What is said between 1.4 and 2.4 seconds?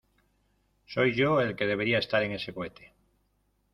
el que debería estar en